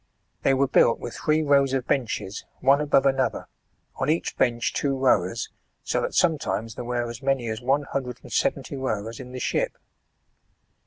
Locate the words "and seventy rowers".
8.23-9.19